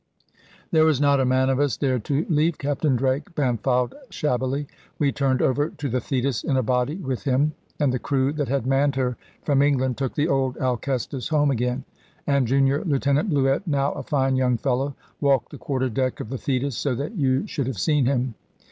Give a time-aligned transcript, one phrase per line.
[0.71, 4.65] There was not a man of us dared to leave Captain Drake Bampfylde shabbily.
[4.97, 8.47] We turned over to the Thetis, in a body, with him; and the crew that
[8.47, 11.83] had manned her from England took the old Alcestis home again.
[12.25, 16.39] And junior Lieutenant Bluett, now a fine young fellow, walked the quarter deck of the
[16.39, 18.33] Thetis, so that you should have seen him.